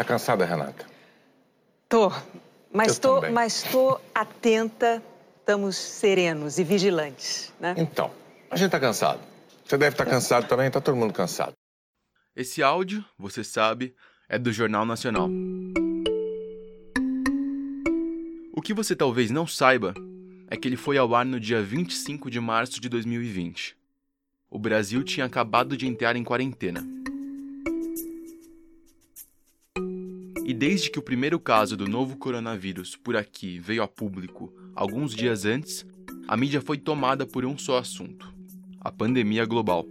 Tá 0.00 0.04
cansada, 0.04 0.46
Renata? 0.46 0.86
Tô, 1.86 2.10
mas 2.72 2.94
Eu 2.94 3.00
tô, 3.02 3.14
também. 3.16 3.32
mas 3.32 3.62
tô 3.64 4.00
atenta, 4.14 5.02
estamos 5.38 5.76
serenos 5.76 6.58
e 6.58 6.64
vigilantes, 6.64 7.52
né? 7.60 7.74
Então, 7.76 8.10
a 8.50 8.56
gente 8.56 8.70
tá 8.70 8.80
cansado. 8.80 9.20
Você 9.62 9.76
deve 9.76 9.92
estar 9.92 10.06
cansado 10.06 10.48
também, 10.48 10.70
tá 10.70 10.80
todo 10.80 10.96
mundo 10.96 11.12
cansado. 11.12 11.52
Esse 12.34 12.62
áudio, 12.62 13.04
você 13.18 13.44
sabe, 13.44 13.94
é 14.26 14.38
do 14.38 14.50
Jornal 14.50 14.86
Nacional. 14.86 15.28
O 18.54 18.62
que 18.62 18.72
você 18.72 18.96
talvez 18.96 19.30
não 19.30 19.46
saiba 19.46 19.92
é 20.48 20.56
que 20.56 20.66
ele 20.66 20.78
foi 20.78 20.96
ao 20.96 21.14
ar 21.14 21.26
no 21.26 21.38
dia 21.38 21.60
25 21.60 22.30
de 22.30 22.40
março 22.40 22.80
de 22.80 22.88
2020. 22.88 23.76
O 24.48 24.58
Brasil 24.58 25.04
tinha 25.04 25.26
acabado 25.26 25.76
de 25.76 25.86
entrar 25.86 26.16
em 26.16 26.24
quarentena. 26.24 26.99
E 30.50 30.52
desde 30.52 30.90
que 30.90 30.98
o 30.98 31.02
primeiro 31.02 31.38
caso 31.38 31.76
do 31.76 31.86
novo 31.86 32.16
coronavírus 32.16 32.96
por 32.96 33.16
aqui 33.16 33.60
veio 33.60 33.84
a 33.84 33.86
público 33.86 34.52
alguns 34.74 35.14
dias 35.14 35.44
antes, 35.44 35.86
a 36.26 36.36
mídia 36.36 36.60
foi 36.60 36.76
tomada 36.76 37.24
por 37.24 37.44
um 37.44 37.56
só 37.56 37.78
assunto: 37.78 38.34
a 38.80 38.90
pandemia 38.90 39.46
global. 39.46 39.86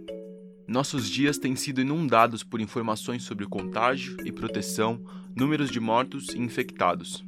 Nossos 0.68 1.08
dias 1.08 1.38
têm 1.38 1.56
sido 1.56 1.80
inundados 1.80 2.44
por 2.44 2.60
informações 2.60 3.22
sobre 3.22 3.46
contágio 3.46 4.18
e 4.22 4.30
proteção, 4.30 5.02
números 5.34 5.70
de 5.70 5.80
mortos 5.80 6.28
e 6.34 6.38
infectados. 6.38 7.24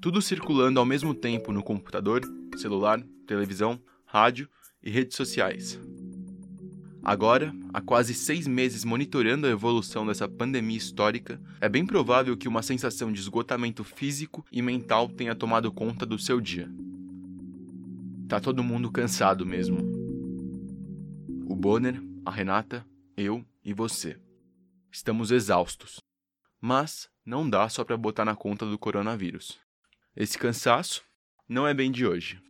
Tudo 0.00 0.22
circulando 0.22 0.80
ao 0.80 0.86
mesmo 0.86 1.12
tempo 1.12 1.52
no 1.52 1.62
computador, 1.62 2.22
celular, 2.56 2.98
televisão, 3.26 3.78
rádio 4.06 4.48
e 4.82 4.88
redes 4.88 5.18
sociais. 5.18 5.78
Agora, 7.04 7.54
há 7.74 7.82
quase 7.82 8.14
seis 8.14 8.46
meses 8.46 8.82
monitorando 8.82 9.46
a 9.46 9.50
evolução 9.50 10.06
dessa 10.06 10.26
pandemia 10.26 10.78
histórica, 10.78 11.38
é 11.60 11.68
bem 11.68 11.84
provável 11.84 12.34
que 12.34 12.48
uma 12.48 12.62
sensação 12.62 13.12
de 13.12 13.20
esgotamento 13.20 13.84
físico 13.84 14.42
e 14.50 14.62
mental 14.62 15.06
tenha 15.10 15.34
tomado 15.34 15.70
conta 15.70 16.06
do 16.06 16.18
seu 16.18 16.40
dia. 16.40 16.66
Tá 18.26 18.40
todo 18.40 18.64
mundo 18.64 18.90
cansado 18.90 19.44
mesmo. 19.44 19.76
O 21.46 21.54
Bonner, 21.54 22.02
a 22.24 22.30
Renata, 22.30 22.86
eu 23.18 23.44
e 23.62 23.74
você. 23.74 24.18
Estamos 24.90 25.30
exaustos. 25.30 26.00
Mas 26.58 27.10
não 27.22 27.48
dá 27.48 27.68
só 27.68 27.84
para 27.84 27.98
botar 27.98 28.24
na 28.24 28.34
conta 28.34 28.64
do 28.64 28.78
coronavírus. 28.78 29.58
Esse 30.16 30.38
cansaço 30.38 31.02
não 31.46 31.68
é 31.68 31.74
bem 31.74 31.92
de 31.92 32.06
hoje. 32.06 32.40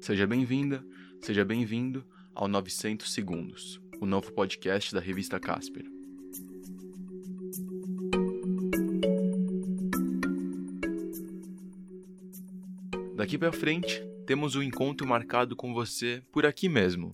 Seja 0.00 0.26
bem-vinda, 0.26 0.82
seja 1.20 1.44
bem-vindo 1.44 2.04
ao 2.34 2.48
900 2.48 3.12
Segundos, 3.12 3.80
o 4.00 4.06
novo 4.06 4.32
podcast 4.32 4.94
da 4.94 5.00
revista 5.00 5.38
Casper. 5.38 5.84
Daqui 13.14 13.36
pra 13.36 13.52
frente, 13.52 14.02
temos 14.26 14.56
um 14.56 14.62
encontro 14.62 15.06
marcado 15.06 15.54
com 15.54 15.74
você 15.74 16.22
por 16.32 16.46
aqui 16.46 16.68
mesmo. 16.68 17.12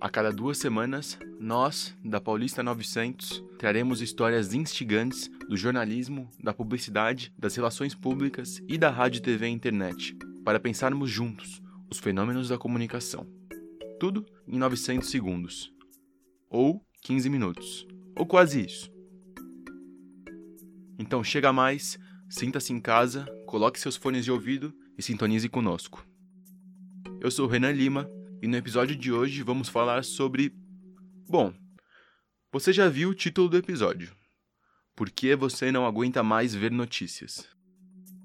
A 0.00 0.08
cada 0.08 0.30
duas 0.30 0.58
semanas, 0.58 1.18
nós, 1.40 1.96
da 2.04 2.20
Paulista 2.20 2.62
900, 2.62 3.42
traremos 3.58 4.00
histórias 4.00 4.54
instigantes 4.54 5.28
do 5.48 5.56
jornalismo, 5.56 6.30
da 6.40 6.54
publicidade, 6.54 7.32
das 7.36 7.56
relações 7.56 7.96
públicas 7.96 8.62
e 8.68 8.78
da 8.78 8.90
rádio, 8.90 9.20
TV 9.20 9.48
e 9.48 9.50
internet, 9.50 10.16
para 10.44 10.60
pensarmos 10.60 11.10
juntos 11.10 11.62
os 11.90 11.98
fenômenos 11.98 12.48
da 12.48 12.58
comunicação. 12.58 13.26
Tudo 13.98 14.24
em 14.46 14.58
900 14.58 15.08
segundos. 15.08 15.72
Ou 16.48 16.84
15 17.02 17.28
minutos. 17.30 17.86
Ou 18.16 18.26
quase 18.26 18.64
isso. 18.64 18.90
Então 20.98 21.22
chega 21.22 21.52
mais, 21.52 21.98
sinta-se 22.28 22.72
em 22.72 22.80
casa, 22.80 23.26
coloque 23.46 23.80
seus 23.80 23.96
fones 23.96 24.24
de 24.24 24.32
ouvido 24.32 24.74
e 24.96 25.02
sintonize 25.02 25.48
conosco. 25.48 26.04
Eu 27.20 27.30
sou 27.30 27.46
o 27.46 27.48
Renan 27.48 27.72
Lima 27.72 28.08
e 28.42 28.46
no 28.46 28.56
episódio 28.56 28.94
de 28.94 29.12
hoje 29.12 29.42
vamos 29.42 29.68
falar 29.68 30.04
sobre. 30.04 30.52
Bom, 31.28 31.52
você 32.52 32.72
já 32.72 32.88
viu 32.88 33.10
o 33.10 33.14
título 33.14 33.48
do 33.48 33.56
episódio. 33.56 34.12
Por 34.94 35.10
que 35.10 35.36
você 35.36 35.70
não 35.70 35.86
aguenta 35.86 36.22
mais 36.22 36.54
ver 36.54 36.70
notícias? 36.70 37.57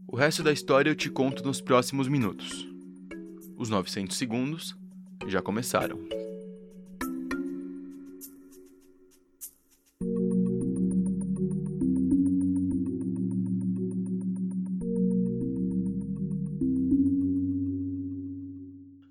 O 0.08 0.16
resto 0.16 0.44
da 0.44 0.52
história 0.52 0.90
eu 0.90 0.96
te 0.96 1.10
conto 1.10 1.44
nos 1.44 1.60
próximos 1.60 2.08
minutos. 2.08 2.68
Os 3.58 3.70
900 3.70 4.16
segundos 4.16 4.76
já 5.28 5.42
começaram. 5.42 6.00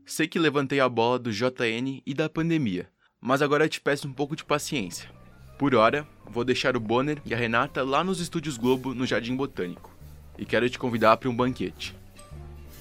Sei 0.04 0.28
que 0.28 0.38
levantei 0.38 0.78
a 0.78 0.88
bola 0.90 1.18
do 1.18 1.32
JN 1.32 2.02
e 2.04 2.12
da 2.12 2.28
pandemia, 2.28 2.86
mas 3.18 3.40
agora 3.40 3.68
te 3.68 3.80
peço 3.80 4.06
um 4.06 4.12
pouco 4.12 4.36
de 4.36 4.44
paciência. 4.44 5.10
Por 5.58 5.74
hora, 5.74 6.06
vou 6.26 6.44
deixar 6.44 6.76
o 6.76 6.80
Bonner 6.80 7.22
e 7.24 7.32
a 7.32 7.36
Renata 7.36 7.82
lá 7.82 8.04
nos 8.04 8.20
estúdios 8.20 8.56
Globo, 8.56 8.94
no 8.94 9.06
Jardim 9.06 9.34
Botânico, 9.34 9.91
e 10.38 10.44
quero 10.44 10.68
te 10.68 10.78
convidar 10.78 11.16
para 11.16 11.28
um 11.28 11.34
banquete. 11.34 11.94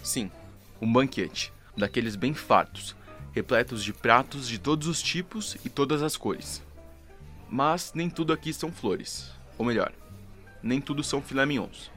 Sim, 0.04 0.32
um 0.82 0.92
banquete, 0.92 1.54
daqueles 1.76 2.16
bem 2.16 2.34
fartos, 2.34 2.96
repletos 3.34 3.84
de 3.84 3.94
pratos 3.94 4.48
de 4.48 4.58
todos 4.58 4.88
os 4.88 5.02
tipos 5.02 5.58
e 5.64 5.70
todas 5.70 6.02
as 6.02 6.18
cores. 6.18 6.62
Mas 7.50 7.92
nem 7.94 8.10
tudo 8.10 8.34
aqui 8.34 8.54
são 8.54 8.72
flores, 8.72 9.32
ou 9.58 9.66
melhor, 9.66 9.92
nem 10.64 10.82
tudo 10.82 11.04
são 11.04 11.22
filé 11.22 11.46
mignons. 11.46 11.92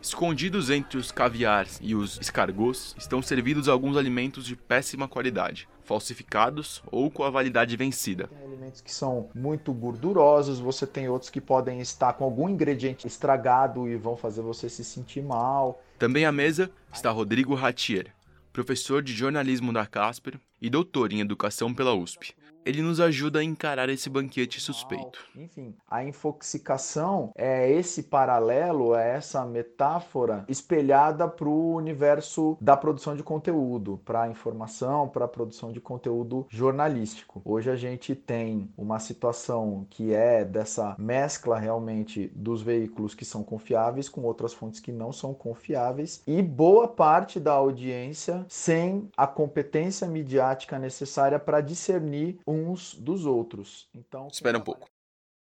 Escondidos 0.00 0.68
entre 0.68 0.98
os 0.98 1.12
caviares 1.12 1.78
e 1.80 1.94
os 1.94 2.18
escargots 2.20 2.94
estão 2.98 3.22
servidos 3.22 3.68
alguns 3.68 3.96
alimentos 3.96 4.44
de 4.44 4.56
péssima 4.56 5.06
qualidade, 5.06 5.68
falsificados 5.92 6.82
ou 6.90 7.10
com 7.10 7.22
a 7.22 7.28
validade 7.28 7.76
vencida. 7.76 8.26
Tem 8.28 8.42
alimentos 8.42 8.80
que 8.80 8.90
são 8.90 9.28
muito 9.34 9.74
gordurosos, 9.74 10.58
você 10.58 10.86
tem 10.86 11.06
outros 11.06 11.30
que 11.30 11.40
podem 11.40 11.80
estar 11.82 12.14
com 12.14 12.24
algum 12.24 12.48
ingrediente 12.48 13.06
estragado 13.06 13.86
e 13.86 13.94
vão 13.96 14.16
fazer 14.16 14.40
você 14.40 14.70
se 14.70 14.82
sentir 14.82 15.22
mal. 15.22 15.82
Também 15.98 16.24
à 16.24 16.32
mesa 16.32 16.70
está 16.90 17.10
Rodrigo 17.10 17.54
Ratier, 17.54 18.06
professor 18.54 19.02
de 19.02 19.12
jornalismo 19.12 19.70
da 19.70 19.84
Casper 19.84 20.40
e 20.62 20.70
doutor 20.70 21.12
em 21.12 21.20
educação 21.20 21.74
pela 21.74 21.94
USP. 21.94 22.34
Ele 22.64 22.80
nos 22.80 23.00
ajuda 23.00 23.40
a 23.40 23.44
encarar 23.44 23.88
esse 23.88 24.08
banquete 24.08 24.60
suspeito. 24.60 25.18
Enfim, 25.36 25.74
a 25.90 26.04
infoxicação 26.04 27.32
é 27.34 27.70
esse 27.70 28.04
paralelo, 28.04 28.94
é 28.94 29.16
essa 29.16 29.44
metáfora 29.44 30.44
espelhada 30.48 31.26
para 31.26 31.48
o 31.48 31.74
universo 31.74 32.56
da 32.60 32.76
produção 32.76 33.16
de 33.16 33.22
conteúdo, 33.22 34.00
para 34.04 34.22
a 34.22 34.28
informação, 34.28 35.08
para 35.08 35.24
a 35.24 35.28
produção 35.28 35.72
de 35.72 35.80
conteúdo 35.80 36.46
jornalístico. 36.48 37.42
Hoje 37.44 37.70
a 37.70 37.76
gente 37.76 38.14
tem 38.14 38.70
uma 38.76 39.00
situação 39.00 39.86
que 39.90 40.14
é 40.14 40.44
dessa 40.44 40.94
mescla 40.98 41.58
realmente 41.58 42.30
dos 42.34 42.62
veículos 42.62 43.14
que 43.14 43.24
são 43.24 43.42
confiáveis 43.42 44.08
com 44.08 44.22
outras 44.22 44.52
fontes 44.52 44.78
que 44.78 44.92
não 44.92 45.12
são 45.12 45.34
confiáveis 45.34 46.22
e 46.26 46.40
boa 46.40 46.86
parte 46.86 47.40
da 47.40 47.52
audiência 47.52 48.46
sem 48.48 49.10
a 49.16 49.26
competência 49.26 50.06
midiática 50.06 50.78
necessária 50.78 51.38
para 51.38 51.60
discernir 51.60 52.38
uns 52.52 52.94
dos 52.94 53.24
outros. 53.26 53.88
Então, 53.94 54.28
Espera 54.28 54.58
um 54.58 54.62
pouco. 54.62 54.88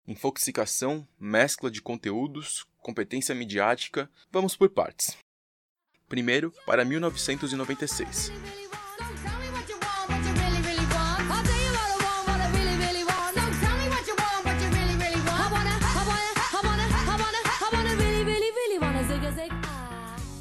Infoxicação, 0.06 1.06
mescla 1.18 1.70
de 1.70 1.82
conteúdos, 1.82 2.66
competência 2.78 3.34
midiática. 3.34 4.10
Vamos 4.30 4.56
por 4.56 4.70
partes. 4.70 5.16
Primeiro, 6.08 6.52
para 6.64 6.84
1996. 6.84 8.32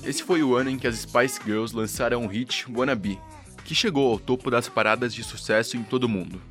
Esse 0.07 0.23
foi 0.23 0.41
o 0.41 0.55
ano 0.55 0.69
em 0.69 0.79
que 0.79 0.87
as 0.87 0.99
Spice 0.99 1.37
Girls 1.43 1.75
lançaram 1.75 2.23
o 2.23 2.27
hit 2.27 2.65
Wannabe, 2.71 3.19
que 3.65 3.75
chegou 3.75 4.09
ao 4.09 4.17
topo 4.17 4.49
das 4.49 4.69
paradas 4.69 5.13
de 5.13 5.21
sucesso 5.21 5.75
em 5.75 5.83
todo 5.83 6.05
o 6.05 6.09
mundo. 6.09 6.41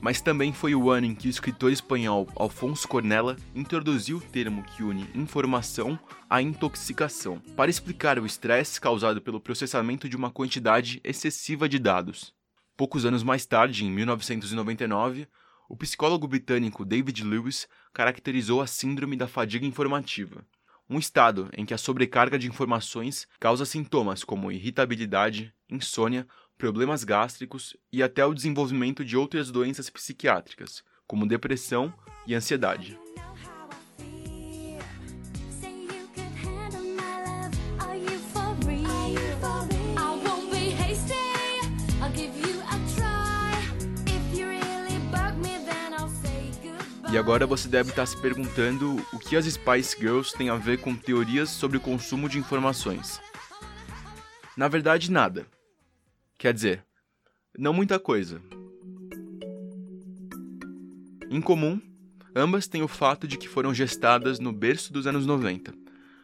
Mas 0.00 0.20
também 0.20 0.52
foi 0.52 0.74
o 0.74 0.90
ano 0.90 1.06
em 1.06 1.14
que 1.14 1.26
o 1.26 1.30
escritor 1.30 1.72
espanhol 1.72 2.28
Alfonso 2.36 2.86
Cornella 2.86 3.36
introduziu 3.54 4.18
o 4.18 4.20
termo 4.20 4.62
que 4.62 4.82
une 4.82 5.08
informação 5.14 5.98
à 6.30 6.40
intoxicação, 6.40 7.40
para 7.56 7.70
explicar 7.70 8.18
o 8.18 8.26
estresse 8.26 8.80
causado 8.80 9.20
pelo 9.20 9.40
processamento 9.40 10.08
de 10.08 10.16
uma 10.16 10.30
quantidade 10.30 11.00
excessiva 11.02 11.68
de 11.68 11.78
dados. 11.78 12.32
Poucos 12.76 13.04
anos 13.04 13.24
mais 13.24 13.44
tarde, 13.44 13.84
em 13.84 13.90
1999, 13.90 15.26
o 15.68 15.76
psicólogo 15.76 16.28
britânico 16.28 16.84
David 16.84 17.24
Lewis 17.24 17.68
caracterizou 17.92 18.62
a 18.62 18.66
síndrome 18.66 19.16
da 19.16 19.26
fadiga 19.26 19.66
informativa, 19.66 20.46
um 20.88 20.98
estado 20.98 21.50
em 21.52 21.66
que 21.66 21.74
a 21.74 21.78
sobrecarga 21.78 22.38
de 22.38 22.48
informações 22.48 23.28
causa 23.38 23.66
sintomas 23.66 24.24
como 24.24 24.50
irritabilidade, 24.50 25.52
insônia, 25.68 26.26
problemas 26.58 27.04
gástricos 27.04 27.76
e 27.92 28.02
até 28.02 28.26
o 28.26 28.34
desenvolvimento 28.34 29.04
de 29.04 29.16
outras 29.16 29.50
doenças 29.50 29.88
psiquiátricas, 29.88 30.82
como 31.06 31.26
depressão 31.26 31.94
e 32.26 32.34
ansiedade. 32.34 32.98
E 47.10 47.16
agora 47.16 47.46
você 47.46 47.68
deve 47.68 47.88
estar 47.88 48.04
se 48.04 48.20
perguntando 48.20 48.96
o 49.12 49.18
que 49.18 49.34
as 49.34 49.46
Spice 49.46 49.96
Girls 49.98 50.36
têm 50.36 50.50
a 50.50 50.56
ver 50.56 50.78
com 50.78 50.94
teorias 50.94 51.48
sobre 51.48 51.78
o 51.78 51.80
consumo 51.80 52.28
de 52.28 52.38
informações. 52.38 53.18
Na 54.54 54.68
verdade, 54.68 55.10
nada. 55.10 55.46
Quer 56.38 56.54
dizer, 56.54 56.86
não 57.58 57.72
muita 57.72 57.98
coisa. 57.98 58.40
Em 61.28 61.40
comum, 61.40 61.80
ambas 62.32 62.68
têm 62.68 62.80
o 62.80 62.86
fato 62.86 63.26
de 63.26 63.36
que 63.36 63.48
foram 63.48 63.74
gestadas 63.74 64.38
no 64.38 64.52
berço 64.52 64.92
dos 64.92 65.08
anos 65.08 65.26
90, 65.26 65.74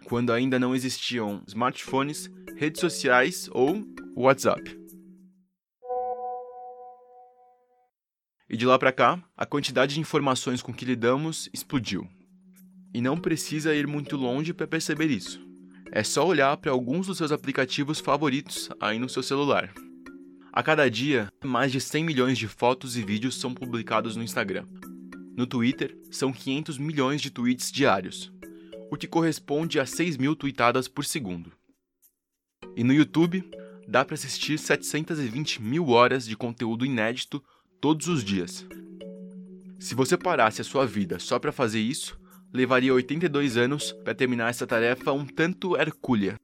quando 0.05 0.33
ainda 0.33 0.57
não 0.57 0.73
existiam 0.73 1.43
smartphones, 1.49 2.31
redes 2.57 2.81
sociais 2.81 3.49
ou 3.51 3.85
WhatsApp. 4.15 4.79
E 8.49 8.57
de 8.57 8.65
lá 8.65 8.79
para 8.79 8.93
cá, 8.93 9.21
a 9.37 9.45
quantidade 9.45 9.95
de 9.95 10.01
informações 10.01 10.63
com 10.63 10.73
que 10.73 10.85
lidamos 10.85 11.51
explodiu. 11.53 12.09
E 12.95 13.01
não 13.01 13.19
precisa 13.19 13.75
ir 13.75 13.89
muito 13.89 14.17
longe 14.17 14.55
para 14.55 14.69
perceber 14.69 15.11
isso. 15.11 15.45
É 15.91 16.05
só 16.05 16.25
olhar 16.25 16.57
para 16.59 16.71
alguns 16.71 17.09
dos 17.09 17.19
seus 17.19 17.33
aplicativos 17.33 17.99
favoritos 17.99 18.71
aí 18.81 18.97
no 19.01 19.09
seu 19.09 19.23
celular. 19.23 19.75
A 20.57 20.63
cada 20.63 20.89
dia, 20.89 21.33
mais 21.45 21.73
de 21.73 21.81
100 21.81 22.05
milhões 22.05 22.39
de 22.39 22.47
fotos 22.47 22.97
e 22.97 23.03
vídeos 23.03 23.41
são 23.41 23.53
publicados 23.53 24.15
no 24.15 24.23
Instagram. 24.23 24.65
No 25.37 25.49
Twitter, 25.49 25.99
são 26.13 26.33
500 26.33 26.79
milhões 26.79 27.21
de 27.21 27.29
tweets 27.29 27.73
diários, 27.73 28.33
o 28.89 28.97
que 28.97 29.09
corresponde 29.09 29.81
a 29.81 29.85
6 29.85 30.17
mil 30.17 30.37
tweetadas 30.37 30.87
por 30.87 31.05
segundo. 31.05 31.51
E 32.77 32.85
no 32.85 32.93
YouTube, 32.93 33.45
dá 33.89 34.05
para 34.05 34.15
assistir 34.15 34.57
720 34.57 35.61
mil 35.61 35.89
horas 35.89 36.25
de 36.25 36.37
conteúdo 36.37 36.87
inédito 36.87 37.43
todos 37.81 38.07
os 38.07 38.23
dias. 38.23 38.65
Se 39.81 39.97
você 39.97 40.17
parasse 40.17 40.61
a 40.61 40.65
sua 40.65 40.87
vida 40.87 41.19
só 41.19 41.41
para 41.41 41.51
fazer 41.51 41.81
isso, 41.81 42.17
levaria 42.53 42.95
82 42.95 43.57
anos 43.57 43.91
para 44.05 44.15
terminar 44.15 44.51
essa 44.51 44.69
tarefa 44.69 45.11
um 45.11 45.27
tanto 45.27 45.77
hercúlea. 45.77 46.39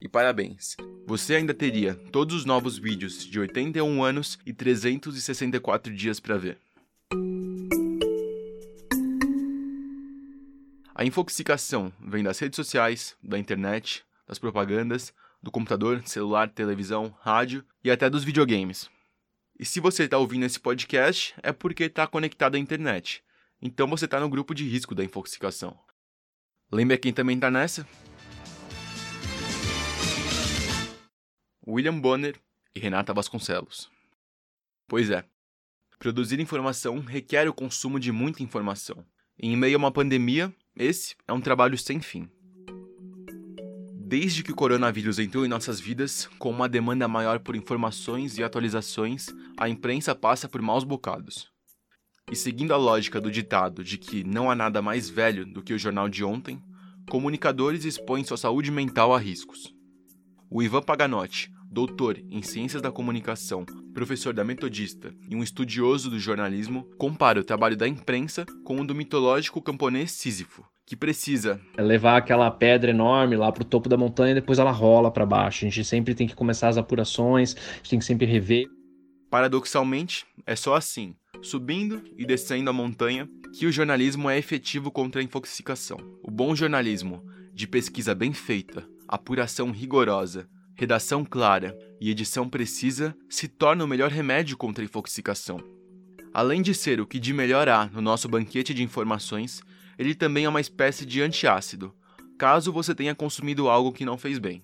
E 0.00 0.08
parabéns, 0.08 0.76
você 1.06 1.34
ainda 1.34 1.52
teria 1.52 1.94
todos 1.94 2.36
os 2.36 2.44
novos 2.44 2.78
vídeos 2.78 3.24
de 3.24 3.38
81 3.38 4.02
anos 4.02 4.38
e 4.46 4.52
364 4.52 5.94
dias 5.94 6.20
para 6.20 6.38
ver. 6.38 6.58
A 10.94 11.04
infoxicação 11.04 11.92
vem 12.00 12.22
das 12.22 12.38
redes 12.38 12.56
sociais, 12.56 13.16
da 13.22 13.38
internet, 13.38 14.04
das 14.26 14.38
propagandas, 14.38 15.12
do 15.42 15.50
computador, 15.50 16.02
celular, 16.06 16.48
televisão, 16.48 17.14
rádio 17.20 17.64
e 17.82 17.90
até 17.90 18.08
dos 18.08 18.22
videogames. 18.22 18.88
E 19.58 19.64
se 19.64 19.80
você 19.80 20.04
está 20.04 20.16
ouvindo 20.18 20.46
esse 20.46 20.60
podcast, 20.60 21.34
é 21.42 21.52
porque 21.52 21.84
está 21.84 22.06
conectado 22.06 22.54
à 22.54 22.58
internet. 22.58 23.22
Então 23.60 23.88
você 23.88 24.04
está 24.04 24.20
no 24.20 24.28
grupo 24.28 24.54
de 24.54 24.68
risco 24.68 24.94
da 24.94 25.04
infoxicação. 25.04 25.76
Lembra 26.70 26.96
quem 26.96 27.12
também 27.12 27.36
está 27.36 27.50
nessa? 27.50 27.86
William 31.66 32.00
Bonner 32.00 32.34
e 32.74 32.80
Renata 32.80 33.14
Vasconcelos. 33.14 33.88
Pois 34.88 35.10
é, 35.10 35.24
produzir 35.96 36.40
informação 36.40 36.98
requer 36.98 37.48
o 37.48 37.54
consumo 37.54 38.00
de 38.00 38.10
muita 38.10 38.42
informação. 38.42 39.04
E 39.38 39.48
em 39.48 39.56
meio 39.56 39.76
a 39.76 39.78
uma 39.78 39.92
pandemia, 39.92 40.52
esse 40.76 41.14
é 41.26 41.32
um 41.32 41.40
trabalho 41.40 41.78
sem 41.78 42.00
fim. 42.00 42.28
Desde 43.94 44.42
que 44.42 44.50
o 44.50 44.56
coronavírus 44.56 45.20
entrou 45.20 45.46
em 45.46 45.48
nossas 45.48 45.78
vidas, 45.78 46.28
com 46.38 46.50
uma 46.50 46.68
demanda 46.68 47.06
maior 47.06 47.38
por 47.38 47.54
informações 47.54 48.36
e 48.36 48.42
atualizações, 48.42 49.28
a 49.56 49.68
imprensa 49.68 50.14
passa 50.14 50.48
por 50.48 50.60
maus 50.60 50.82
bocados. 50.82 51.50
E 52.30 52.34
seguindo 52.34 52.74
a 52.74 52.76
lógica 52.76 53.20
do 53.20 53.30
ditado 53.30 53.84
de 53.84 53.98
que 53.98 54.24
não 54.24 54.50
há 54.50 54.54
nada 54.56 54.82
mais 54.82 55.08
velho 55.08 55.46
do 55.46 55.62
que 55.62 55.72
o 55.72 55.78
jornal 55.78 56.08
de 56.08 56.24
ontem, 56.24 56.60
comunicadores 57.08 57.84
expõem 57.84 58.24
sua 58.24 58.36
saúde 58.36 58.70
mental 58.70 59.14
a 59.14 59.18
riscos. 59.18 59.72
O 60.54 60.62
Ivan 60.62 60.82
Paganotti, 60.82 61.50
doutor 61.70 62.22
em 62.30 62.42
Ciências 62.42 62.82
da 62.82 62.92
Comunicação, 62.92 63.64
professor 63.94 64.34
da 64.34 64.44
Metodista 64.44 65.14
e 65.26 65.34
um 65.34 65.42
estudioso 65.42 66.10
do 66.10 66.18
jornalismo, 66.18 66.86
compara 66.98 67.40
o 67.40 67.42
trabalho 67.42 67.74
da 67.74 67.88
imprensa 67.88 68.44
com 68.62 68.78
o 68.78 68.86
do 68.86 68.94
mitológico 68.94 69.62
camponês 69.62 70.10
Sísifo, 70.10 70.62
que 70.84 70.94
precisa 70.94 71.58
é 71.74 71.80
levar 71.80 72.18
aquela 72.18 72.50
pedra 72.50 72.90
enorme 72.90 73.34
lá 73.34 73.50
para 73.50 73.62
o 73.62 73.66
topo 73.66 73.88
da 73.88 73.96
montanha 73.96 74.32
e 74.32 74.34
depois 74.34 74.58
ela 74.58 74.70
rola 74.70 75.10
para 75.10 75.24
baixo. 75.24 75.64
A 75.64 75.70
gente 75.70 75.86
sempre 75.86 76.14
tem 76.14 76.26
que 76.26 76.36
começar 76.36 76.68
as 76.68 76.76
apurações, 76.76 77.56
a 77.56 77.76
gente 77.76 77.88
tem 77.88 77.98
que 77.98 78.04
sempre 78.04 78.26
rever. 78.26 78.66
Paradoxalmente, 79.30 80.26
é 80.44 80.54
só 80.54 80.74
assim, 80.74 81.14
subindo 81.40 82.02
e 82.18 82.26
descendo 82.26 82.68
a 82.68 82.74
montanha, 82.74 83.26
que 83.58 83.64
o 83.64 83.72
jornalismo 83.72 84.28
é 84.28 84.36
efetivo 84.36 84.90
contra 84.90 85.22
a 85.22 85.24
infoxicação. 85.24 85.96
O 86.22 86.30
bom 86.30 86.54
jornalismo, 86.54 87.24
de 87.54 87.66
pesquisa 87.66 88.14
bem 88.14 88.34
feita, 88.34 88.86
apuração 89.12 89.70
rigorosa, 89.70 90.48
redação 90.74 91.22
clara 91.22 91.78
e 92.00 92.08
edição 92.08 92.48
precisa, 92.48 93.14
se 93.28 93.46
torna 93.46 93.84
o 93.84 93.86
melhor 93.86 94.10
remédio 94.10 94.56
contra 94.56 94.82
a 94.82 94.86
infoxicação. 94.86 95.58
Além 96.32 96.62
de 96.62 96.72
ser 96.72 96.98
o 96.98 97.06
que 97.06 97.20
de 97.20 97.34
melhor 97.34 97.68
há 97.68 97.84
no 97.84 98.00
nosso 98.00 98.26
banquete 98.26 98.72
de 98.72 98.82
informações, 98.82 99.60
ele 99.98 100.14
também 100.14 100.46
é 100.46 100.48
uma 100.48 100.62
espécie 100.62 101.04
de 101.04 101.20
antiácido, 101.20 101.94
caso 102.38 102.72
você 102.72 102.94
tenha 102.94 103.14
consumido 103.14 103.68
algo 103.68 103.92
que 103.92 104.06
não 104.06 104.16
fez 104.16 104.38
bem. 104.38 104.62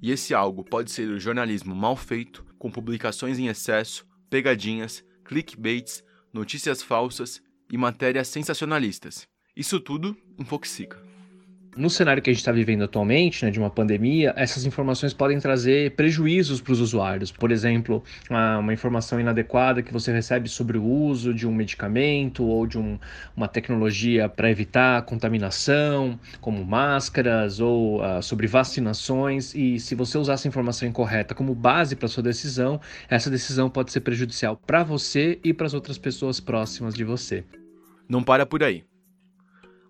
E 0.00 0.10
esse 0.10 0.32
algo 0.32 0.64
pode 0.64 0.90
ser 0.90 1.10
o 1.10 1.20
jornalismo 1.20 1.74
mal 1.74 1.94
feito, 1.94 2.42
com 2.58 2.70
publicações 2.70 3.38
em 3.38 3.48
excesso, 3.48 4.06
pegadinhas, 4.30 5.04
clickbaits, 5.26 6.02
notícias 6.32 6.82
falsas 6.82 7.42
e 7.70 7.76
matérias 7.76 8.28
sensacionalistas. 8.28 9.28
Isso 9.54 9.78
tudo 9.78 10.16
infoxica 10.38 11.09
no 11.76 11.88
cenário 11.88 12.22
que 12.22 12.30
a 12.30 12.32
gente 12.32 12.40
está 12.40 12.52
vivendo 12.52 12.82
atualmente, 12.82 13.44
né, 13.44 13.50
de 13.50 13.58
uma 13.58 13.70
pandemia, 13.70 14.32
essas 14.36 14.64
informações 14.64 15.14
podem 15.14 15.38
trazer 15.38 15.92
prejuízos 15.92 16.60
para 16.60 16.72
os 16.72 16.80
usuários. 16.80 17.30
Por 17.30 17.52
exemplo, 17.52 18.02
uma 18.28 18.72
informação 18.72 19.20
inadequada 19.20 19.82
que 19.82 19.92
você 19.92 20.12
recebe 20.12 20.48
sobre 20.48 20.76
o 20.78 20.84
uso 20.84 21.32
de 21.32 21.46
um 21.46 21.54
medicamento 21.54 22.44
ou 22.44 22.66
de 22.66 22.78
um, 22.78 22.98
uma 23.36 23.46
tecnologia 23.48 24.28
para 24.28 24.50
evitar 24.50 25.02
contaminação, 25.02 26.18
como 26.40 26.64
máscaras 26.64 27.60
ou 27.60 28.02
uh, 28.02 28.22
sobre 28.22 28.46
vacinações. 28.46 29.54
E 29.54 29.78
se 29.78 29.94
você 29.94 30.18
usar 30.18 30.34
essa 30.34 30.48
informação 30.48 30.88
incorreta 30.88 31.34
como 31.34 31.54
base 31.54 31.94
para 31.94 32.08
sua 32.08 32.22
decisão, 32.22 32.80
essa 33.08 33.30
decisão 33.30 33.70
pode 33.70 33.92
ser 33.92 34.00
prejudicial 34.00 34.56
para 34.56 34.82
você 34.82 35.38
e 35.44 35.54
para 35.54 35.66
as 35.66 35.74
outras 35.74 35.98
pessoas 35.98 36.40
próximas 36.40 36.94
de 36.94 37.04
você. 37.04 37.44
Não 38.08 38.22
para 38.22 38.44
por 38.44 38.62
aí. 38.62 38.89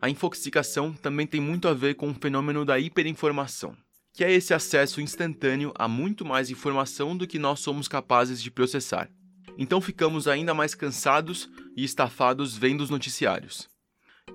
A 0.03 0.09
infoxicação 0.09 0.93
também 0.95 1.27
tem 1.27 1.41
muito 1.41 1.69
a 1.69 1.75
ver 1.75 1.95
com 1.95 2.11
o 2.11 2.15
fenômeno 2.15 2.65
da 2.65 2.79
hiperinformação, 2.79 3.77
que 4.15 4.25
é 4.25 4.33
esse 4.33 4.55
acesso 4.55 5.01
instantâneo 5.01 5.73
a 5.75 5.87
muito 5.87 6.25
mais 6.25 6.51
informação 6.51 7.15
do 7.15 7.27
que 7.27 7.39
nós 7.39 7.61
somos 7.61 7.87
capazes 7.87 8.43
de 8.43 8.51
processar. 8.51 9.11
Então 9.59 9.79
ficamos 9.79 10.27
ainda 10.27 10.55
mais 10.55 10.75
cansados 10.75 11.51
e 11.77 11.85
estafados 11.85 12.57
vendo 12.57 12.81
os 12.81 12.89
noticiários. 12.89 13.69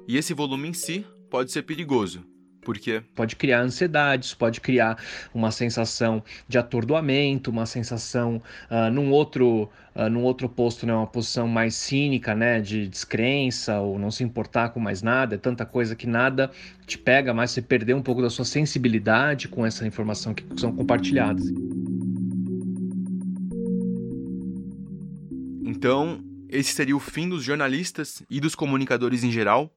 E 0.08 0.18
esse 0.18 0.36
volume 0.36 0.68
em 0.68 0.74
si 0.74 1.04
pode 1.32 1.52
ser 1.52 1.64
perigoso, 1.64 2.24
porque 2.66 3.02
pode 3.14 3.36
criar 3.36 3.62
ansiedade, 3.62 4.26
isso 4.26 4.38
pode 4.38 4.60
criar 4.60 4.98
uma 5.34 5.52
sensação 5.52 6.22
de 6.48 6.58
atordoamento, 6.58 7.52
uma 7.52 7.66
sensação 7.66 8.42
uh, 8.70 8.92
num 8.92 9.12
outro 9.12 9.70
uh, 9.96 10.10
num 10.10 10.24
outro 10.24 10.50
posto, 10.50 10.86
né, 10.86 10.94
uma 10.94 11.08
posição 11.08 11.48
mais 11.48 11.76
cínica, 11.76 12.36
né, 12.36 12.60
de 12.60 12.88
descrença 12.88 13.80
ou 13.80 13.98
não 13.98 14.12
se 14.12 14.24
importar 14.24 14.70
com 14.70 14.80
mais 14.80 15.02
nada, 15.02 15.36
é 15.36 15.38
tanta 15.38 15.66
coisa 15.66 15.96
que 15.96 16.08
nada 16.08 16.52
te 16.86 16.98
pega, 16.98 17.34
mas 17.34 17.52
você 17.52 17.62
perder 17.62 17.94
um 17.94 18.02
pouco 18.02 18.22
da 18.22 18.30
sua 18.30 18.46
sensibilidade 18.46 19.48
com 19.48 19.66
essa 19.66 19.86
informação 19.88 20.34
que 20.34 20.44
são 20.60 20.76
compartilhadas. 20.76 21.46
Então, 25.64 26.24
esse 26.50 26.74
seria 26.74 26.96
o 26.96 27.00
fim 27.00 27.30
dos 27.30 27.44
jornalistas 27.44 28.24
e 28.30 28.40
dos 28.40 28.56
comunicadores 28.56 29.24
em 29.24 29.32
geral, 29.32 29.72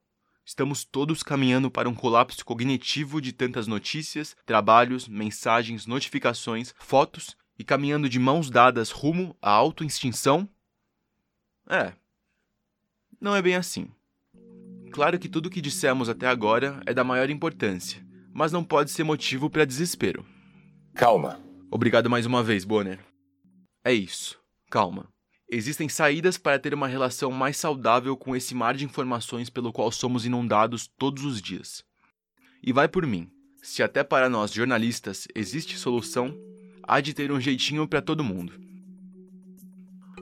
Estamos 0.49 0.83
todos 0.83 1.23
caminhando 1.23 1.71
para 1.71 1.91
um 1.91 1.95
colapso 1.95 2.43
cognitivo 2.43 3.21
de 3.21 3.35
tantas 3.35 3.67
notícias, 3.67 4.35
trabalhos, 4.47 5.07
mensagens, 5.07 5.85
notificações, 5.85 6.75
fotos 6.79 7.37
e 7.59 7.63
caminhando 7.63 8.09
de 8.09 8.19
mãos 8.19 8.49
dadas 8.49 8.91
rumo 8.91 9.37
à 9.43 9.51
autoextinção? 9.51 10.49
É. 11.69 11.93
Não 13.21 13.37
é 13.37 13.43
bem 13.43 13.57
assim. 13.57 13.91
Claro 14.91 15.19
que 15.19 15.29
tudo 15.29 15.49
o 15.49 15.51
que 15.51 15.61
dissemos 15.61 16.09
até 16.09 16.27
agora 16.27 16.81
é 16.87 16.95
da 16.95 17.05
maior 17.05 17.29
importância, 17.29 18.03
mas 18.33 18.51
não 18.51 18.65
pode 18.65 18.91
ser 18.91 19.05
motivo 19.05 19.51
para 19.51 19.67
desespero. 19.67 20.25
Calma. 20.95 21.39
Obrigado 21.71 22.09
mais 22.09 22.25
uma 22.25 22.43
vez, 22.43 22.65
Bonner. 22.65 23.05
É 23.85 23.93
isso. 23.93 24.41
Calma. 24.71 25.11
Existem 25.51 25.89
saídas 25.89 26.37
para 26.37 26.59
ter 26.59 26.75
uma 26.75 26.87
relação 26.87 27.31
mais 27.31 27.57
saudável 27.57 28.15
com 28.19 28.37
esse 28.37 28.55
mar 28.55 28.75
de 28.75 28.85
informações 28.85 29.49
pelo 29.49 29.73
qual 29.73 29.91
somos 29.91 30.27
inundados 30.27 30.87
todos 30.99 31.25
os 31.25 31.41
dias. 31.41 31.83
E 32.63 32.71
vai 32.71 32.87
por 32.87 33.07
mim. 33.07 33.31
Se 33.63 33.83
até 33.83 34.05
para 34.05 34.29
nós 34.29 34.53
jornalistas 34.53 35.27
existe 35.35 35.79
solução, 35.79 36.37
há 36.83 37.01
de 37.01 37.15
ter 37.15 37.33
um 37.33 37.41
jeitinho 37.41 37.89
para 37.89 38.03
todo 38.03 38.23
mundo. 38.23 38.53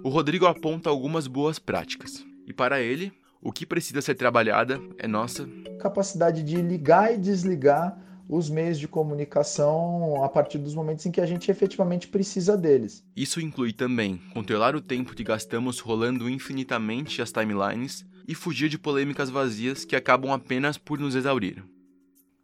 O 0.05 0.09
Rodrigo 0.09 0.47
aponta 0.47 0.89
algumas 0.89 1.27
boas 1.27 1.59
práticas, 1.59 2.25
e 2.47 2.53
para 2.53 2.81
ele, 2.81 3.13
o 3.43 3.51
que 3.51 3.67
precisa 3.67 4.01
ser 4.01 4.15
trabalhada 4.15 4.81
é 4.97 5.09
nossa 5.09 5.49
capacidade 5.81 6.45
de 6.45 6.57
ligar 6.63 7.13
e 7.13 7.19
desligar 7.19 7.99
os 8.29 8.51
meios 8.51 8.79
de 8.79 8.89
comunicação 8.89 10.23
a 10.23 10.29
partir 10.29 10.59
dos 10.59 10.75
momentos 10.75 11.07
em 11.07 11.11
que 11.11 11.21
a 11.21 11.27
gente 11.27 11.51
efetivamente 11.51 12.09
precisa 12.09 12.57
deles. 12.57 13.05
Isso 13.17 13.41
inclui 13.41 13.73
também 13.73 14.21
controlar 14.33 14.75
o 14.75 14.81
tempo 14.81 15.15
que 15.15 15.23
gastamos 15.23 15.79
rolando 15.79 16.29
infinitamente 16.29 17.23
as 17.23 17.31
timelines 17.33 18.05
e 18.27 18.35
fugir 18.35 18.69
de 18.69 18.79
polêmicas 18.79 19.31
vazias 19.31 19.85
que 19.85 19.95
acabam 19.95 20.33
apenas 20.33 20.77
por 20.77 20.99
nos 20.99 21.15
exaurir. 21.15 21.63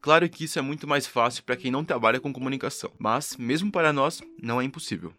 Claro 0.00 0.28
que 0.28 0.44
isso 0.44 0.58
é 0.58 0.62
muito 0.62 0.86
mais 0.86 1.06
fácil 1.06 1.44
para 1.44 1.56
quem 1.56 1.70
não 1.70 1.84
trabalha 1.84 2.20
com 2.20 2.32
comunicação, 2.32 2.90
mas, 2.98 3.36
mesmo 3.36 3.70
para 3.70 3.92
nós, 3.92 4.20
não 4.42 4.60
é 4.60 4.64
impossível. 4.64 5.12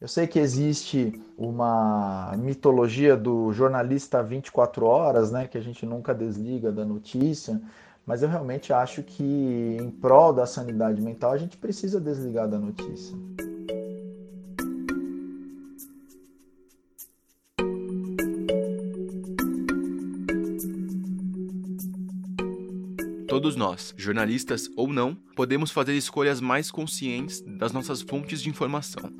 Eu 0.00 0.08
sei 0.08 0.26
que 0.26 0.38
existe 0.38 1.12
uma 1.36 2.34
mitologia 2.36 3.16
do 3.16 3.52
jornalista 3.52 4.22
24 4.22 4.84
horas, 4.84 5.30
né, 5.30 5.46
que 5.46 5.56
a 5.56 5.60
gente 5.60 5.86
nunca 5.86 6.14
desliga 6.14 6.72
da 6.72 6.84
notícia, 6.84 7.60
mas 8.06 8.22
eu 8.22 8.28
realmente 8.28 8.72
acho 8.72 9.02
que, 9.02 9.76
em 9.80 9.90
prol 9.90 10.32
da 10.32 10.46
sanidade 10.46 11.00
mental, 11.00 11.32
a 11.32 11.38
gente 11.38 11.56
precisa 11.56 12.00
desligar 12.00 12.48
da 12.48 12.58
notícia. 12.58 13.16
Todos 23.26 23.56
nós, 23.56 23.92
jornalistas 23.96 24.70
ou 24.76 24.92
não, 24.92 25.14
podemos 25.34 25.70
fazer 25.70 25.96
escolhas 25.96 26.40
mais 26.40 26.70
conscientes 26.70 27.42
das 27.58 27.72
nossas 27.72 28.00
fontes 28.00 28.40
de 28.40 28.48
informação. 28.48 29.10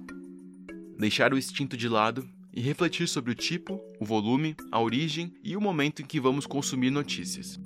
Deixar 0.97 1.33
o 1.35 1.39
instinto 1.39 1.77
de 1.77 1.89
lado 1.89 2.27
e 2.53 2.61
refletir 2.61 3.09
sobre 3.09 3.33
o 3.33 3.35
tipo, 3.35 3.81
o 4.01 4.05
volume, 4.05 4.55
a 4.71 4.81
origem 4.81 5.35
e 5.43 5.57
o 5.57 5.61
momento 5.61 6.01
em 6.01 6.07
que 6.07 6.21
vamos 6.21 6.47
consumir 6.47 6.91
notícias. 6.91 7.59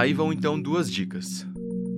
Aí 0.00 0.14
vão 0.14 0.32
então 0.32 0.58
duas 0.58 0.90
dicas. 0.90 1.46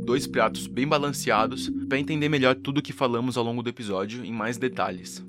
Dois 0.05 0.27
pratos 0.27 0.67
bem 0.67 0.89
balanceados 0.89 1.71
para 1.89 2.01
entender 2.01 2.29
melhor 2.29 2.57
tudo 2.57 2.79
o 2.79 2.83
que 2.83 2.93
falamos 2.93 3.37
ao 3.37 3.45
longo 3.45 3.63
do 3.63 3.71
episódio 3.71 4.25
em 4.25 4.33
mais 4.33 4.57
detalhes. 4.59 5.25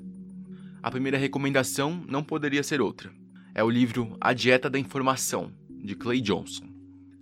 A 0.82 0.90
primeira 0.90 1.16
recomendação 1.16 2.02
não 2.08 2.24
poderia 2.24 2.64
ser 2.64 2.80
outra. 2.80 3.12
É 3.54 3.62
o 3.62 3.70
livro 3.70 4.16
A 4.20 4.32
Dieta 4.32 4.68
da 4.68 4.76
Informação, 4.76 5.52
de 5.70 5.94
Clay 5.94 6.20
Johnson. 6.20 6.64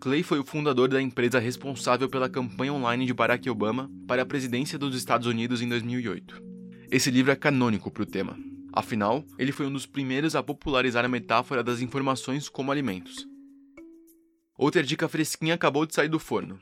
Clay 0.00 0.22
foi 0.22 0.38
o 0.38 0.44
fundador 0.44 0.88
da 0.88 1.02
empresa 1.02 1.38
responsável 1.38 2.08
pela 2.08 2.30
campanha 2.30 2.72
online 2.72 3.04
de 3.04 3.12
Barack 3.12 3.50
Obama 3.50 3.90
para 4.08 4.22
a 4.22 4.26
presidência 4.26 4.78
dos 4.78 4.96
Estados 4.96 5.26
Unidos 5.26 5.60
em 5.60 5.68
2008. 5.68 6.42
Esse 6.90 7.10
livro 7.10 7.30
é 7.30 7.36
canônico 7.36 7.90
para 7.90 8.04
o 8.04 8.06
tema. 8.06 8.38
Afinal, 8.72 9.22
ele 9.38 9.52
foi 9.52 9.66
um 9.66 9.72
dos 9.74 9.84
primeiros 9.84 10.34
a 10.34 10.42
popularizar 10.42 11.04
a 11.04 11.10
metáfora 11.10 11.62
das 11.62 11.82
informações 11.82 12.48
como 12.48 12.72
alimentos, 12.72 13.30
Outra 14.62 14.80
dica 14.80 15.08
fresquinha 15.08 15.54
acabou 15.54 15.84
de 15.84 15.92
sair 15.92 16.08
do 16.08 16.20
forno. 16.20 16.56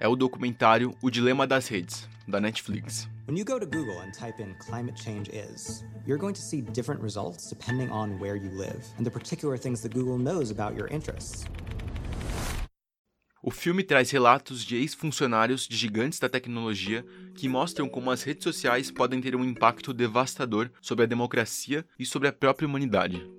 É 0.00 0.08
o 0.08 0.16
documentário 0.16 0.92
O 1.00 1.08
Dilema 1.08 1.46
das 1.46 1.68
Redes, 1.68 2.08
da 2.26 2.40
Netflix. 2.40 3.08
When 3.28 3.38
you 3.38 3.44
go 3.44 3.60
to 3.60 3.64
Google 3.64 4.00
and 4.00 4.10
type 4.10 4.42
in 4.42 4.56
climate 4.58 5.00
change 5.00 5.30
is, 5.30 5.84
you're 6.04 6.18
going 6.18 6.32
to 6.32 6.40
see 6.40 6.60
different 6.60 7.00
results 7.00 7.48
depending 7.48 7.88
on 7.92 8.18
where 8.18 8.34
you 8.34 8.50
live 8.58 8.84
and 8.98 9.04
the 9.04 9.10
particular 9.10 9.56
things 9.56 9.82
that 9.82 9.94
Google 9.94 10.18
knows 10.18 10.50
about 10.50 10.76
your 10.76 10.92
interests. 10.92 11.44
O 13.40 13.52
filme 13.52 13.84
traz 13.84 14.10
relatos 14.10 14.64
de 14.64 14.74
ex-funcionários 14.74 15.68
de 15.68 15.76
gigantes 15.76 16.18
da 16.18 16.28
tecnologia 16.28 17.06
que 17.36 17.48
mostram 17.48 17.88
como 17.88 18.10
as 18.10 18.24
redes 18.24 18.42
sociais 18.42 18.90
podem 18.90 19.20
ter 19.20 19.36
um 19.36 19.44
impacto 19.44 19.94
devastador 19.94 20.72
sobre 20.82 21.04
a 21.04 21.06
democracia 21.06 21.86
e 21.96 22.04
sobre 22.04 22.26
a 22.26 22.32
própria 22.32 22.66
humanidade. 22.66 23.35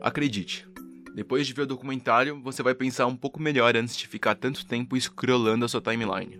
Acredite, 0.00 0.66
depois 1.14 1.46
de 1.46 1.52
ver 1.52 1.62
o 1.62 1.66
documentário, 1.66 2.40
você 2.40 2.62
vai 2.62 2.74
pensar 2.74 3.06
um 3.06 3.16
pouco 3.16 3.42
melhor 3.42 3.76
antes 3.76 3.96
de 3.96 4.06
ficar 4.06 4.36
tanto 4.36 4.64
tempo 4.64 4.96
scrollando 4.96 5.64
a 5.64 5.68
sua 5.68 5.80
timeline. 5.80 6.38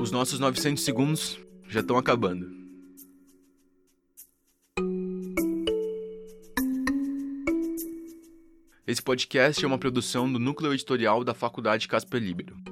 Os 0.00 0.10
nossos 0.10 0.40
900 0.40 0.82
segundos 0.82 1.38
já 1.68 1.80
estão 1.80 1.98
acabando. 1.98 2.50
Esse 8.86 9.02
podcast 9.02 9.62
é 9.62 9.66
uma 9.68 9.78
produção 9.78 10.30
do 10.32 10.38
núcleo 10.38 10.72
editorial 10.72 11.22
da 11.22 11.34
Faculdade 11.34 11.86
Casper 11.86 12.20
Libero. 12.20 12.71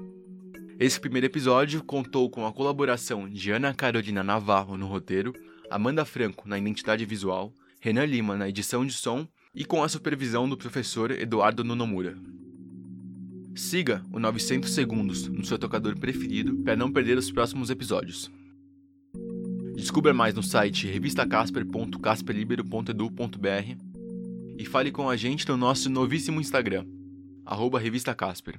Esse 0.81 0.99
primeiro 0.99 1.27
episódio 1.27 1.85
contou 1.85 2.29
com 2.31 2.47
a 2.47 2.53
colaboração 2.55 3.29
de 3.29 3.51
Ana 3.51 3.75
Carolina 3.75 4.25
Navarro 4.25 4.79
no 4.79 4.87
roteiro, 4.87 5.35
Amanda 5.71 6.07
Franco 6.07 6.49
na 6.49 6.59
identidade 6.59 7.05
visual, 7.05 7.53
Renan 7.81 8.07
Lima 8.07 8.35
na 8.35 8.49
edição 8.49 8.87
de 8.87 8.95
som 8.95 9.29
e 9.55 9.63
com 9.63 9.83
a 9.83 9.91
supervisão 9.91 10.49
do 10.49 10.57
professor 10.57 11.11
Eduardo 11.11 11.63
Nonomura. 11.63 12.17
Siga 13.55 14.03
o 14.11 14.19
900 14.19 14.71
Segundos 14.71 15.29
no 15.29 15.45
seu 15.45 15.59
tocador 15.59 15.99
preferido 15.99 16.57
para 16.65 16.77
não 16.77 16.91
perder 16.91 17.19
os 17.19 17.31
próximos 17.31 17.69
episódios. 17.69 18.31
Descubra 19.77 20.15
mais 20.15 20.35
no 20.35 20.43
site 20.43 20.87
revistacasper.casperlibero.edu.br 20.87 23.77
e 24.57 24.65
fale 24.65 24.91
com 24.91 25.11
a 25.11 25.17
gente 25.17 25.47
no 25.47 25.59
nosso 25.59 25.91
novíssimo 25.91 26.41
Instagram, 26.41 26.87
arroba 27.45 27.79
Revista 27.79 28.15
Casper. 28.15 28.59